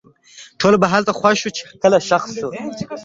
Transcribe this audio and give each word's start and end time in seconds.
د 0.53 0.53
ټولو 0.59 0.77
به 0.81 0.87
هلته 0.93 1.11
خوښ 1.19 1.35
شو؛ 1.41 1.49
چې 1.57 1.63
کله 1.83 1.97
ښخ 2.07 2.23
سو 2.37 2.47